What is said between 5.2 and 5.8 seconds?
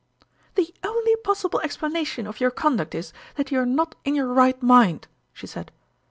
she said.